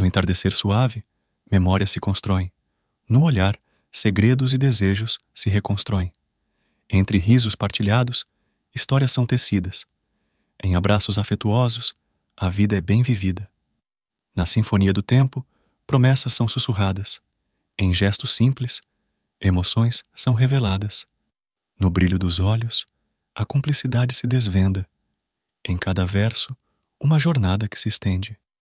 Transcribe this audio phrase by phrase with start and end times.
[0.00, 1.04] No entardecer suave,
[1.52, 2.50] memórias se constroem.
[3.06, 3.60] No olhar,
[3.92, 6.10] segredos e desejos se reconstroem.
[6.88, 8.24] Entre risos partilhados,
[8.74, 9.84] histórias são tecidas.
[10.64, 11.92] Em abraços afetuosos,
[12.34, 13.46] a vida é bem vivida.
[14.34, 15.46] Na sinfonia do tempo,
[15.86, 17.20] promessas são sussurradas.
[17.78, 18.80] Em gestos simples,
[19.38, 21.04] emoções são reveladas.
[21.78, 22.86] No brilho dos olhos,
[23.34, 24.88] a cumplicidade se desvenda.
[25.62, 26.56] Em cada verso,
[26.98, 28.38] uma jornada que se estende.